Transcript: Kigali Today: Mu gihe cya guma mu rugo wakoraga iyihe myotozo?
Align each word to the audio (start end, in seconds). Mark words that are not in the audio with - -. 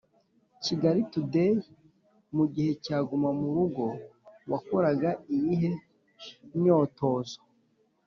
Kigali 0.63 1.01
Today: 1.13 1.53
Mu 2.35 2.45
gihe 2.53 2.71
cya 2.85 2.97
guma 3.07 3.29
mu 3.39 3.47
rugo 3.55 3.85
wakoraga 4.51 5.09
iyihe 5.35 5.69
myotozo? 6.59 7.37